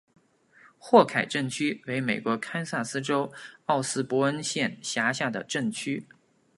[0.79, 3.31] 霍凯镇区为美国堪萨斯州
[3.65, 6.07] 奥斯伯恩县辖下的镇区。